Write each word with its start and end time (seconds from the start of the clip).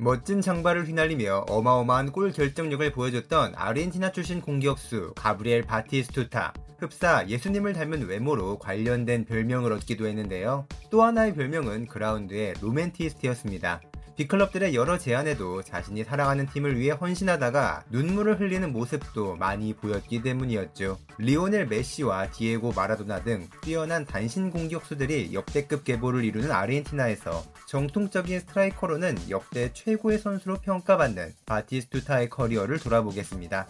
멋진 0.00 0.40
장발을 0.40 0.86
휘날리며 0.86 1.46
어마어마한 1.48 2.12
골 2.12 2.30
결정력을 2.30 2.92
보여줬던 2.92 3.54
아르헨티나 3.56 4.12
출신 4.12 4.40
공격수 4.40 5.12
가브리엘 5.16 5.62
바티스투타. 5.62 6.54
흡사 6.78 7.26
예수님을 7.26 7.72
닮은 7.72 8.06
외모로 8.06 8.60
관련된 8.60 9.24
별명을 9.24 9.72
얻기도 9.72 10.06
했는데요. 10.06 10.66
또 10.90 11.02
하나의 11.02 11.34
별명은 11.34 11.88
그라운드의 11.88 12.54
로맨티스트였습니다. 12.60 13.80
빅클럽들의 14.18 14.74
여러 14.74 14.98
제안에도 14.98 15.62
자신이 15.62 16.02
사랑하는 16.02 16.46
팀을 16.46 16.76
위해 16.76 16.90
헌신하다가 16.90 17.84
눈물을 17.90 18.40
흘리는 18.40 18.72
모습도 18.72 19.36
많이 19.36 19.72
보였기 19.74 20.22
때문이었죠. 20.22 20.98
리오넬 21.18 21.68
메시와 21.68 22.32
디에고 22.32 22.72
마라도나 22.72 23.22
등 23.22 23.46
뛰어난 23.62 24.04
단신 24.04 24.50
공격수들이 24.50 25.32
역대급 25.32 25.84
계보를 25.84 26.24
이루는 26.24 26.50
아르헨티나에서 26.50 27.44
정통적인 27.68 28.40
스트라이커로는 28.40 29.30
역대 29.30 29.72
최고의 29.72 30.18
선수로 30.18 30.56
평가받는 30.56 31.34
바티스투타의 31.46 32.28
커리어를 32.28 32.80
돌아보겠습니다. 32.80 33.68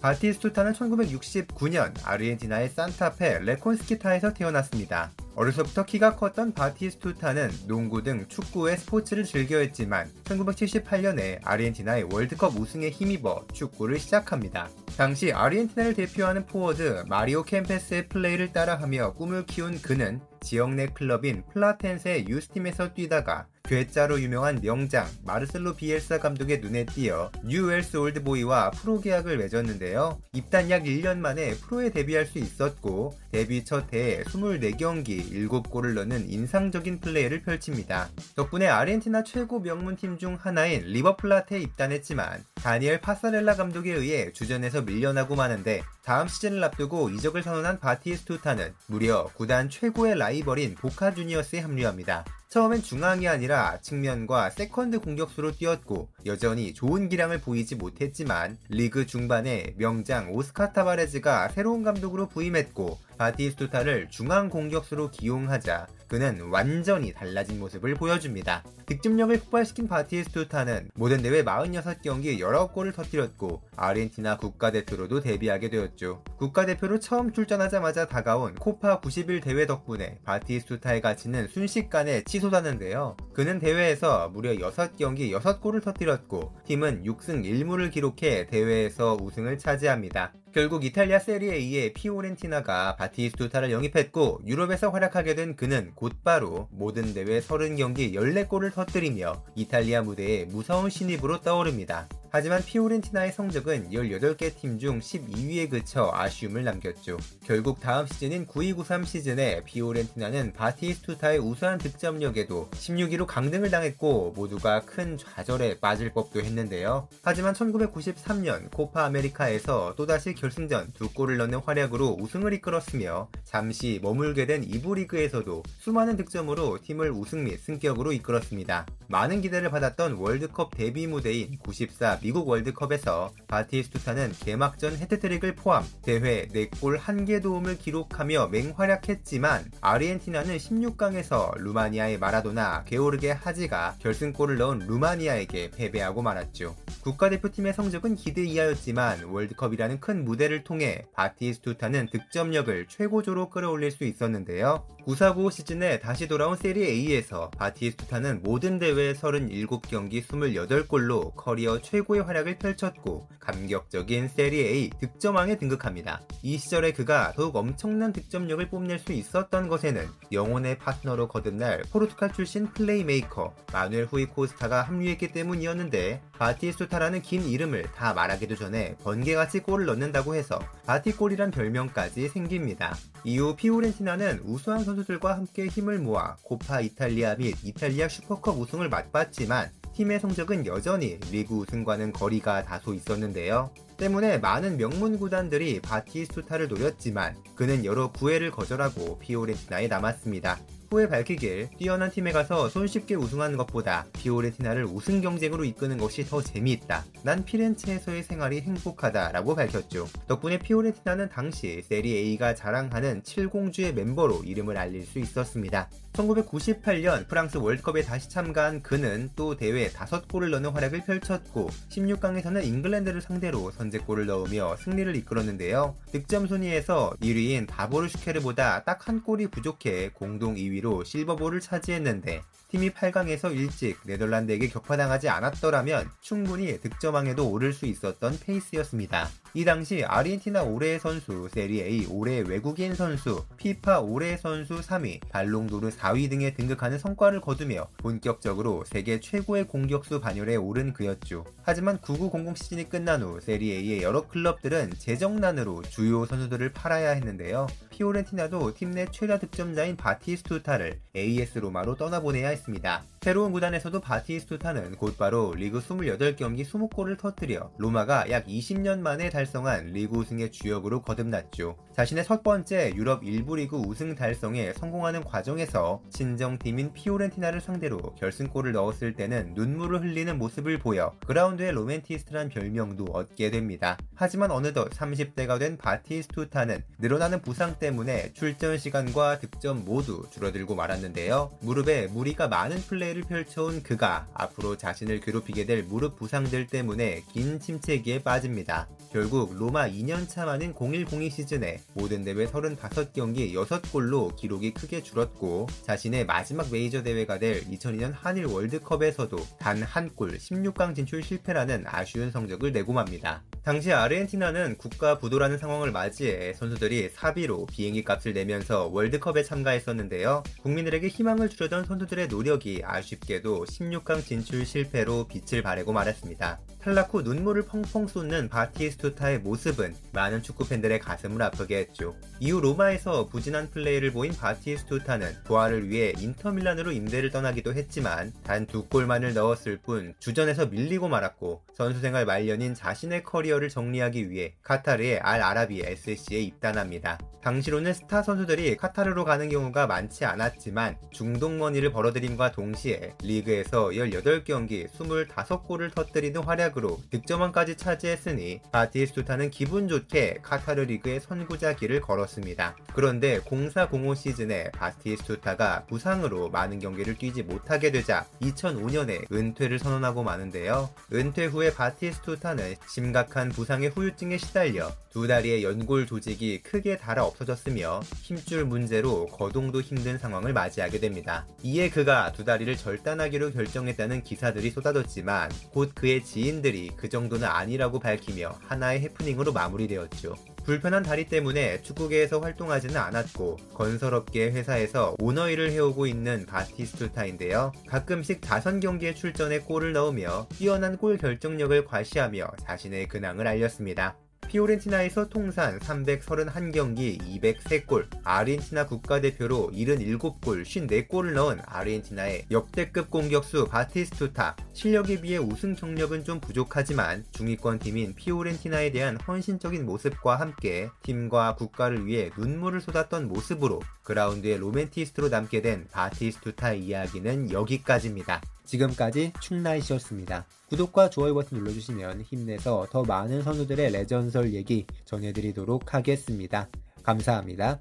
바티스투타는 0.00 0.72
1969년 0.72 1.94
아르헨티나의 2.04 2.70
산타페 2.70 3.38
레콩키스타에서 3.44 4.34
태어났습니다. 4.34 5.12
어려서부터 5.36 5.84
키가 5.84 6.16
컸던 6.16 6.54
바티스투타는 6.54 7.50
농구 7.68 8.02
등 8.02 8.24
축구 8.26 8.63
외 8.63 8.78
스포츠를 8.78 9.24
즐겨 9.24 9.58
했지만 9.58 10.10
1978년에 10.24 11.40
아르헨티나의 11.44 12.08
월드컵 12.10 12.58
우승에 12.58 12.88
힘입어 12.88 13.46
축구를 13.52 13.98
시작합니다. 13.98 14.68
당시 14.96 15.32
아르헨티나를 15.32 15.92
대표하는 15.94 16.46
포워드 16.46 17.04
마리오 17.06 17.42
켐페스의 17.42 18.08
플레이를 18.08 18.52
따라하며 18.52 19.12
꿈을 19.12 19.44
키운 19.44 19.80
그는 19.82 20.20
지역 20.40 20.74
내 20.74 20.86
클럽인 20.86 21.44
플라텐세의 21.52 22.28
유스팀에서 22.28 22.94
뛰다가 22.94 23.46
괴짜로 23.66 24.20
유명한 24.20 24.60
명장 24.62 25.08
마르셀로 25.24 25.74
비엘사 25.74 26.18
감독의 26.18 26.60
눈에 26.60 26.86
띄어 26.86 27.32
뉴웰스 27.44 27.96
올드보이와 27.96 28.70
프로 28.70 29.00
계약을 29.00 29.38
맺었는데요. 29.38 30.20
입단 30.32 30.70
약 30.70 30.84
1년 30.84 31.18
만에 31.18 31.54
프로에 31.54 31.90
데뷔할 31.90 32.26
수 32.26 32.38
있었고 32.38 33.18
데뷔 33.32 33.64
첫 33.64 33.92
해에 33.92 34.22
24경기 34.22 35.32
7골을 35.32 35.94
넣는 35.94 36.30
인상적인 36.30 37.00
플레이를 37.00 37.42
펼칩니다. 37.42 38.08
덕분에 38.36 38.68
아르헨티나 38.68 39.24
최고 39.24 39.58
명문팀 39.58 40.18
중 40.18 40.38
하나인 40.40 40.82
리버플라테에 40.82 41.60
입단했지만 41.60 42.44
다니엘 42.54 43.00
파사렐라 43.00 43.56
감독에 43.56 43.92
의해 43.92 44.32
주전에서 44.32 44.82
밀려나고 44.82 45.34
마는데 45.34 45.82
다음 46.04 46.28
시즌을 46.28 46.62
앞두고 46.62 47.10
이적을 47.10 47.42
선언한 47.42 47.80
바티스투타는 47.80 48.72
무려 48.86 49.24
구단 49.34 49.68
최고의 49.68 50.16
라이벌인 50.18 50.76
보카 50.76 51.12
주니어스에 51.14 51.58
합류합니다. 51.58 52.24
처음엔 52.56 52.80
중앙이 52.80 53.28
아니라 53.28 53.78
측면과 53.82 54.48
세컨드 54.48 55.00
공격수로 55.00 55.52
뛰었고 55.52 56.08
여전히 56.24 56.72
좋은 56.72 57.10
기량을 57.10 57.42
보이지 57.42 57.74
못했지만 57.74 58.56
리그 58.70 59.04
중반에 59.04 59.74
명장 59.76 60.32
오스카 60.32 60.72
타바레즈가 60.72 61.50
새로운 61.50 61.82
감독으로 61.82 62.28
부임했고 62.28 62.98
바티스투타를 63.16 64.08
중앙 64.10 64.48
공격수로 64.48 65.10
기용하자 65.10 65.86
그는 66.08 66.40
완전히 66.50 67.12
달라진 67.12 67.58
모습을 67.58 67.94
보여줍니다. 67.94 68.62
득점력을 68.86 69.36
폭발시킨 69.40 69.88
바티스투타는 69.88 70.90
모든 70.94 71.20
대회 71.20 71.42
46경기 71.42 72.38
19골을 72.38 72.94
터뜨렸고 72.94 73.62
아르헨티나 73.76 74.36
국가대표로도 74.36 75.20
데뷔하게 75.20 75.70
되었죠. 75.70 76.22
국가대표로 76.38 77.00
처음 77.00 77.32
출전하자마자 77.32 78.06
다가온 78.06 78.54
코파 78.54 79.00
91 79.00 79.40
대회 79.40 79.66
덕분에 79.66 80.18
바티스투타의 80.24 81.00
가치는 81.00 81.48
순식간에 81.48 82.22
치솟았는데요. 82.22 83.16
그는 83.32 83.58
대회에서 83.58 84.28
무려 84.28 84.52
6경기 84.52 85.32
6골을 85.32 85.82
터뜨렸고 85.82 86.54
팀은 86.66 87.02
6승 87.04 87.44
1무를 87.44 87.90
기록해 87.90 88.46
대회에서 88.46 89.16
우승을 89.20 89.58
차지합니다. 89.58 90.32
결국 90.56 90.86
이탈리아 90.86 91.18
세리에2의 91.18 91.92
피오렌티나가 91.92 92.96
바티스투타를 92.96 93.70
영입했고 93.70 94.40
유럽에서 94.46 94.88
활약하게 94.88 95.34
된 95.34 95.54
그는 95.54 95.92
곧바로 95.94 96.68
모든 96.70 97.12
대회 97.12 97.40
30경기 97.40 98.14
14골을 98.14 98.72
터뜨리며 98.72 99.44
이탈리아 99.54 100.00
무대에 100.00 100.46
무서운 100.46 100.88
신입으로 100.88 101.42
떠오릅니다. 101.42 102.08
하지만 102.36 102.62
피오렌티나의 102.62 103.32
성적은 103.32 103.92
18개 103.92 104.54
팀 104.54 104.78
중 104.78 105.00
12위에 105.00 105.70
그쳐 105.70 106.10
아쉬움을 106.12 106.64
남겼죠. 106.64 107.16
결국 107.42 107.80
다음 107.80 108.06
시즌인 108.06 108.44
92-93 108.46 109.06
시즌에 109.06 109.62
피오렌티나는 109.64 110.52
바티스투타의 110.52 111.38
우수한 111.38 111.78
득점력에도 111.78 112.68
16위로 112.72 113.24
강등을 113.24 113.70
당했고 113.70 114.34
모두가 114.36 114.82
큰 114.82 115.16
좌절에 115.16 115.80
빠질 115.80 116.12
법도 116.12 116.42
했는데요. 116.42 117.08
하지만 117.22 117.54
1993년 117.54 118.70
코파 118.70 119.06
아메리카에서 119.06 119.94
또다시 119.96 120.34
결승전 120.34 120.92
두 120.92 121.10
골을 121.10 121.38
넣는 121.38 121.60
활약으로 121.60 122.18
우승을 122.20 122.52
이끌었으며 122.52 123.30
잠시 123.44 123.98
머물게 124.02 124.44
된 124.44 124.62
이부 124.62 124.94
리그에서도 124.96 125.62
수많은 125.78 126.18
득점으로 126.18 126.80
팀을 126.82 127.12
우승 127.12 127.44
및 127.44 127.58
승격으로 127.60 128.12
이끌었습니다. 128.12 128.84
많은 129.08 129.40
기대를 129.40 129.70
받았던 129.70 130.14
월드컵 130.14 130.76
데뷔 130.76 131.06
무대인 131.06 131.58
94 131.58 132.18
미국 132.20 132.48
월드컵에서 132.48 133.32
바티스투타는 133.46 134.32
개막전 134.40 134.96
헤트트릭을 134.96 135.54
포함 135.54 135.84
대회 136.02 136.48
4골 136.48 136.98
1개 136.98 137.42
도움을 137.42 137.78
기록하며 137.78 138.48
맹활약했지만 138.48 139.70
아르헨티나는 139.80 140.56
16강에서 140.56 141.56
루마니아의 141.58 142.18
마라도나 142.18 142.84
게오르게 142.84 143.30
하지가 143.30 143.96
결승골을 144.00 144.58
넣은 144.58 144.80
루마니아에게 144.80 145.70
패배하고 145.70 146.22
말았죠. 146.22 146.74
국가대표팀의 147.02 147.74
성적은 147.74 148.16
기대 148.16 148.44
이하였지만 148.44 149.24
월드컵이라는 149.24 150.00
큰 150.00 150.24
무대를 150.24 150.64
통해 150.64 151.04
바티스투타는 151.14 152.08
득점력을 152.10 152.86
최고조로 152.88 153.50
끌어올릴 153.50 153.92
수 153.92 154.04
있었는데요. 154.04 154.84
9495 155.06 155.50
시즌에 155.50 156.00
다시 156.00 156.26
돌아온 156.26 156.56
세리에 156.56 156.84
A에서 156.84 157.48
바티스투타는 157.52 158.40
모든 158.42 158.80
대회 158.80 159.12
37경기 159.12 160.26
28골로 160.26 161.32
커리어 161.36 161.80
최고의 161.80 162.22
활약을 162.22 162.58
펼쳤고 162.58 163.28
감격적인 163.38 164.26
세리에 164.26 164.58
A 164.58 164.90
득점왕에 164.98 165.58
등극합니다. 165.58 166.22
이 166.42 166.58
시절에 166.58 166.92
그가 166.92 167.34
더욱 167.36 167.54
엄청난 167.54 168.12
득점력을 168.12 168.68
뽐낼 168.68 168.98
수 168.98 169.12
있었던 169.12 169.68
것에는 169.68 170.08
영혼의 170.32 170.78
파트너로 170.78 171.28
거듭날 171.28 171.84
포르투갈 171.92 172.32
출신 172.32 172.66
플레이메이커 172.72 173.54
마누엘 173.72 174.06
후이 174.06 174.26
코스타가 174.26 174.82
합류했기 174.82 175.28
때문이었는데 175.28 176.20
바티스투타라는 176.32 177.22
긴 177.22 177.44
이름을 177.44 177.84
다 177.94 178.12
말하기도 178.12 178.56
전에 178.56 178.96
번개같이 179.04 179.60
골을 179.60 179.86
넣는다고 179.86 180.34
해서 180.34 180.58
바티골이란 180.84 181.52
별명까지 181.52 182.28
생깁니다. 182.28 182.96
이후 183.24 183.56
피오렌티나는 183.56 184.40
우수한 184.44 184.84
선수들과 184.84 185.36
함께 185.36 185.66
힘을 185.66 185.98
모아 185.98 186.36
코파 186.42 186.80
이탈리아 186.80 187.34
및 187.36 187.56
이탈리아 187.64 188.08
슈퍼컵 188.08 188.58
우승을 188.58 188.88
맛봤지만 188.88 189.70
팀의 189.94 190.20
성적은 190.20 190.66
여전히 190.66 191.18
리그 191.30 191.54
우승과는 191.54 192.12
거리가 192.12 192.64
다소 192.64 192.92
있었는데요. 192.92 193.70
때문에 193.96 194.38
많은 194.38 194.76
명문 194.76 195.18
구단들이 195.18 195.80
바티스투타를 195.80 196.68
노렸지만 196.68 197.34
그는 197.54 197.84
여러 197.84 198.12
구애를 198.12 198.50
거절하고 198.50 199.18
피오렌티나에 199.18 199.88
남았습니다. 199.88 200.58
후에 200.90 201.08
밝히길 201.08 201.68
뛰어난 201.78 202.10
팀에 202.10 202.32
가서 202.32 202.68
손쉽게 202.68 203.16
우승하는 203.16 203.56
것보다 203.56 204.06
피오렌티나를 204.12 204.84
우승 204.84 205.20
경쟁으로 205.20 205.64
이끄는 205.64 205.98
것이 205.98 206.24
더 206.24 206.40
재미있다. 206.40 207.04
난 207.22 207.44
피렌체에서의 207.44 208.22
생활이 208.22 208.60
행복하다 208.60 209.32
라고 209.32 209.54
밝혔죠. 209.54 210.08
덕분에 210.28 210.58
피오렌티나는 210.58 211.28
당시 211.28 211.82
세리에 211.82 212.27
A가 212.27 212.54
자랑하는 212.54 213.22
7공주의 213.22 213.92
멤버로 213.92 214.42
이름을 214.44 214.76
알릴 214.76 215.04
수 215.04 215.18
있었습니다. 215.18 215.88
1998년 216.16 217.26
프랑스 217.26 217.58
월드컵에 217.58 218.02
다시 218.02 218.28
참가한 218.28 218.82
그는 218.82 219.28
또 219.34 219.56
대회 219.56 219.88
5골을 219.88 220.50
넣는 220.50 220.70
활약을 220.70 221.02
펼쳤고 221.04 221.70
16강에서는 221.90 222.64
잉글랜드를 222.64 223.20
상대로 223.20 223.70
선제골을 223.72 224.26
넣으며 224.26 224.76
승리를 224.76 225.16
이끌었는데요. 225.16 225.96
득점 226.12 226.46
순위에서 226.46 227.14
1위인 227.20 227.66
다보르 227.66 228.08
슈케르보다 228.08 228.84
딱 228.84 228.96
한 229.06 229.22
골이 229.22 229.46
부족해 229.46 230.10
공동 230.14 230.56
2위 230.56 230.76
2위로 230.76 231.04
실버볼을 231.04 231.60
차지했는데 231.60 232.42
팀이 232.68 232.90
8강에서 232.90 233.54
일찍 233.54 233.98
네덜란드에게 234.04 234.68
격파당하지 234.68 235.28
않았더라면 235.28 236.10
충분히 236.20 236.78
득점왕에도 236.80 237.48
오를 237.48 237.72
수 237.72 237.86
있었던 237.86 238.38
페이스였습니다. 238.40 239.28
이 239.56 239.64
당시 239.64 240.04
아르헨티나 240.04 240.64
올해의 240.64 241.00
선수, 241.00 241.48
세리에 241.50 241.98
A 241.98 242.08
올해의 242.10 242.42
외국인 242.42 242.94
선수, 242.94 243.42
피파 243.56 244.00
올해의 244.00 244.36
선수 244.36 244.80
3위, 244.82 245.26
발롱도르 245.30 245.88
4위 245.88 246.28
등에 246.28 246.52
등극하는 246.52 246.98
성과를 246.98 247.40
거두며 247.40 247.88
본격적으로 247.96 248.84
세계 248.84 249.18
최고의 249.18 249.66
공격수 249.66 250.20
반열에 250.20 250.56
오른 250.56 250.92
그였죠. 250.92 251.46
하지만 251.62 251.98
9900 252.02 252.58
시즌이 252.58 252.90
끝난 252.90 253.22
후 253.22 253.40
세리에 253.40 253.79
A의 253.79 254.02
여러 254.02 254.28
클럽들은 254.28 254.92
재정난으로 254.98 255.80
주요 255.84 256.26
선수들을 256.26 256.74
팔아야 256.74 257.12
했는데요. 257.12 257.66
피오렌티나도 257.88 258.74
팀 258.74 258.90
내 258.90 259.06
최다 259.10 259.38
득점자인 259.38 259.96
바티스투타를 259.96 261.00
AS 261.16 261.58
로마로 261.58 261.96
떠나보내야 261.96 262.48
했습니다. 262.48 263.04
새로운 263.22 263.52
구단에서도 263.52 263.98
바티스투타는 264.00 264.96
곧바로 264.96 265.52
리그 265.54 265.80
28경기 265.80 266.64
20골을 266.64 267.18
터뜨려 267.18 267.72
로마가 267.78 268.30
약 268.30 268.46
20년 268.46 269.00
만에 269.00 269.30
달성한 269.30 269.86
리그 269.86 270.16
우승의 270.16 270.50
주역으로 270.52 271.02
거듭났죠. 271.02 271.76
자신의 271.96 272.24
첫 272.24 272.42
번째 272.42 272.92
유럽 272.94 273.22
1부 273.22 273.56
리그 273.56 273.76
우승 273.76 274.14
달성에 274.14 274.74
성공하는 274.74 275.24
과정에서 275.24 276.02
친정팀인 276.10 276.92
피오렌티나를 276.92 277.60
상대로 277.60 277.98
결승골을 278.16 278.72
넣었을 278.72 279.14
때는 279.14 279.54
눈물을 279.54 280.02
흘리는 280.02 280.36
모습을 280.36 280.78
보여 280.78 281.12
그라운드의 281.26 281.72
로맨티스트란 281.72 282.50
별명도 282.50 283.06
얻게 283.12 283.50
됩니다. 283.50 283.96
하지만 284.14 284.50
어느덧 284.50 284.90
30대가 284.90 285.58
된 285.58 285.76
바티스투타는 285.78 286.82
늘어나는 286.98 287.40
부상 287.40 287.78
때문에 287.78 288.32
출전 288.34 288.76
시간과 288.76 289.38
득점 289.38 289.84
모두 289.84 290.26
줄어들고 290.30 290.74
말았는데요. 290.74 291.58
무릎에 291.60 292.08
무리가 292.08 292.48
많은 292.48 292.76
플레이를 292.78 293.22
펼쳐온 293.22 293.82
그가 293.82 294.26
앞으로 294.34 294.76
자신을 294.76 295.20
괴롭히게 295.20 295.64
될 295.64 295.82
무릎 295.84 296.16
부상들 296.16 296.66
때문에 296.66 297.22
긴 297.32 297.58
침체기에 297.60 298.22
빠집니다. 298.22 298.88
결국 299.12 299.35
로마 299.44 299.88
2년차 299.88 300.46
만인 300.46 300.74
0102 300.74 301.30
시즌에 301.30 301.80
모든 301.94 302.24
대회 302.24 302.46
35경기 302.46 303.52
6골로 303.52 304.34
기록이 304.36 304.72
크게 304.72 305.02
줄었고 305.02 305.66
자신의 305.82 306.26
마지막 306.26 306.70
메이저 306.70 307.02
대회가 307.02 307.38
될 307.38 307.62
2002년 307.64 308.12
한일 308.14 308.46
월드컵에서도 308.46 309.36
단 309.58 309.82
한 309.82 310.10
골 310.16 310.38
16강 310.38 310.94
진출 310.94 311.22
실패라는 311.22 311.84
아쉬운 311.86 312.30
성적을 312.30 312.72
내고 312.72 312.92
맙니다. 312.92 313.42
당시 313.66 313.92
아르헨티나는 313.92 314.76
국가 314.78 315.18
부도라는 315.18 315.58
상황을 315.58 315.90
맞이해 315.90 316.52
선수들이 316.52 317.10
사비로 317.12 317.66
비행기 317.66 318.04
값을 318.04 318.32
내면서 318.32 318.86
월드컵에 318.92 319.42
참가했었는데요. 319.42 320.44
국민들에게 320.62 321.08
희망을 321.08 321.48
주려던 321.48 321.84
선수들의 321.84 322.28
노력이 322.28 322.82
아쉽게도 322.84 323.64
16강 323.64 324.24
진출 324.24 324.64
실패로 324.64 325.26
빛을 325.26 325.62
발하고 325.62 325.92
말았습니다. 325.92 326.60
탈락 326.80 327.12
후 327.12 327.22
눈물을 327.22 327.62
펑펑 327.62 328.06
쏟는 328.06 328.48
바티스투타의 328.48 329.40
모습은 329.40 329.96
많은 330.12 330.40
축구 330.44 330.68
팬들의 330.68 331.00
가슴을 331.00 331.42
아프게 331.42 331.78
했죠. 331.78 332.14
이후 332.38 332.60
로마에서 332.60 333.26
부진한 333.26 333.68
플레이를 333.72 334.12
보인 334.12 334.32
바티스투타는 334.32 335.42
부활을 335.42 335.88
위해 335.88 336.12
인터밀란으로 336.16 336.92
임대를 336.92 337.30
떠나기도 337.32 337.74
했지만 337.74 338.32
단 338.44 338.66
두 338.66 338.84
골만을 338.84 339.34
넣었을 339.34 339.78
뿐 339.78 340.14
주전에서 340.18 340.66
밀리고 340.66 341.08
말았고 341.08 341.62
선수 341.74 342.00
생활 342.00 342.24
말년인 342.26 342.74
자신의 342.74 343.22
커리어 343.22 343.55
를 343.58 343.68
정리하기 343.68 344.30
위해 344.30 344.54
카타르의 344.62 345.20
알 345.20 345.42
아라비 345.42 345.82
SC에 345.82 346.40
입단합니다. 346.40 347.18
당시로는 347.46 347.94
스타 347.94 348.24
선수들이 348.24 348.76
카타르로 348.76 349.24
가는 349.24 349.48
경우가 349.48 349.86
많지 349.86 350.24
않았지만 350.24 350.96
중동 351.12 351.58
머니를 351.58 351.92
벌어들임과 351.92 352.50
동시에 352.50 353.12
리그에서 353.22 353.90
18경기 353.90 354.90
25골을 354.90 355.94
터뜨리는 355.94 356.42
활약으로 356.42 356.98
득점왕까지 357.10 357.76
차지했으니 357.76 358.62
바티스투타는 358.72 359.50
기분 359.50 359.86
좋게 359.86 360.40
카타르 360.42 360.80
리그의 360.82 361.20
선구자 361.20 361.76
길을 361.76 362.00
걸었습니다. 362.00 362.74
그런데 362.92 363.38
0405 363.38 364.16
시즌에 364.16 364.72
바티스투타가 364.72 365.84
부상으로 365.86 366.50
많은 366.50 366.80
경기를 366.80 367.16
뛰지 367.16 367.44
못하게 367.44 367.92
되자 367.92 368.26
2005년에 368.42 369.30
은퇴를 369.32 369.78
선언하고 369.78 370.24
마는데요. 370.24 370.90
은퇴 371.12 371.44
후에 371.44 371.72
바티스투타는 371.72 372.74
심각한 372.88 373.45
부상의 373.50 373.90
후유증에 373.90 374.38
시달려 374.38 374.92
두 375.10 375.26
다리의 375.26 375.64
연골 375.64 376.06
조직이 376.06 376.62
크게 376.62 376.96
달아 376.96 377.24
없어졌으며 377.24 378.00
힘줄 378.22 378.64
문제로 378.64 379.26
거동도 379.26 379.80
힘든 379.80 380.18
상황을 380.18 380.52
맞이하게 380.52 381.00
됩니다. 381.00 381.46
이에 381.62 381.90
그가 381.90 382.32
두 382.32 382.44
다리를 382.44 382.76
절단하기로 382.76 383.52
결정했다는 383.52 384.22
기사들이 384.22 384.70
쏟아졌지만 384.70 385.50
곧 385.70 385.92
그의 385.94 386.24
지인들이 386.24 386.90
그 386.96 387.08
정도는 387.08 387.46
아니라고 387.48 387.98
밝히며 387.98 388.58
하나의 388.66 389.00
해프닝으로 389.00 389.52
마무리되었죠. 389.52 390.55
불편한 390.66 391.04
다리 391.04 391.26
때문에 391.26 391.80
축구계에서 391.82 392.40
활동하지는 392.40 392.96
않았고 392.96 393.56
건설업계 393.72 394.50
회사에서 394.50 395.14
오너 395.20 395.48
일을 395.48 395.70
해오고 395.70 396.08
있는 396.08 396.44
바티스투타인데요. 396.44 397.70
가끔씩 397.86 398.42
자선 398.42 398.80
경기에 398.80 399.14
출전해 399.14 399.60
골을 399.60 399.92
넣으며 399.92 400.48
뛰어난 400.58 400.96
골 400.96 401.18
결정력을 401.18 401.84
과시하며 401.84 402.48
자신의 402.64 403.06
근황을 403.06 403.46
알렸습니다. 403.46 404.16
피오렌티나에서 404.56 405.28
통산 405.28 405.78
331경기 405.80 407.20
203골, 407.20 408.06
아르헨티나 408.24 408.86
국가대표로 408.86 409.70
77골, 409.74 410.64
54골을 410.64 411.34
넣은 411.34 411.60
아르헨티나의 411.66 412.46
역대급 412.50 413.10
공격수 413.10 413.66
바티스투타. 413.66 414.56
실력에 414.72 415.20
비해 415.20 415.36
우승 415.36 415.74
경력은 415.74 416.24
좀 416.24 416.40
부족하지만 416.40 417.26
중위권 417.32 417.80
팀인 417.80 418.14
피오렌티나에 418.14 418.92
대한 418.92 419.18
헌신적인 419.18 419.84
모습과 419.84 420.36
함께 420.36 420.88
팀과 421.02 421.56
국가를 421.56 422.06
위해 422.06 422.30
눈물을 422.38 422.80
쏟았던 422.80 423.28
모습으로 423.28 423.82
그라운드의 424.04 424.56
로맨티스트로 424.56 425.28
남게 425.28 425.60
된 425.60 425.86
바티스투타 425.92 426.72
이야기는 426.72 427.52
여기까지입니다. 427.52 428.40
지금까지 428.66 429.32
충나이시였습니다. 429.40 430.44
구독과 430.68 431.10
좋아요 431.10 431.34
버튼 431.34 431.58
눌러주시면 431.58 432.22
힘내서 432.22 432.88
더 432.90 433.02
많은 433.04 433.42
선수들의 433.42 433.92
레전설 433.92 434.52
얘기 434.52 434.86
전해드리도록 435.04 435.94
하겠습니다. 435.94 436.68
감사합니다. 437.02 437.80